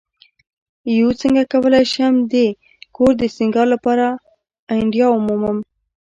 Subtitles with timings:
[1.09, 2.33] uڅنګه کولی شم د
[2.95, 4.05] کور د سینګار لپاره
[4.73, 5.57] آئیډیا ومومم